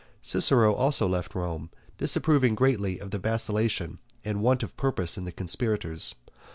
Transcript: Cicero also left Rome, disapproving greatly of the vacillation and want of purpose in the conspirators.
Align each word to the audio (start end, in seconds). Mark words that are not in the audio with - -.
Cicero 0.23 0.73
also 0.73 1.07
left 1.07 1.35
Rome, 1.35 1.69
disapproving 1.99 2.55
greatly 2.55 2.97
of 2.97 3.11
the 3.11 3.19
vacillation 3.19 3.99
and 4.25 4.41
want 4.41 4.63
of 4.63 4.75
purpose 4.75 5.15
in 5.15 5.25
the 5.25 5.31
conspirators. 5.31 6.15